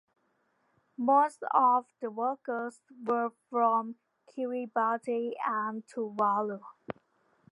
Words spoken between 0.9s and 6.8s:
Most of the workers were from Kiribati and Tuvalu.